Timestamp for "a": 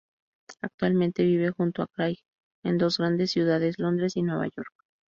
1.83-1.87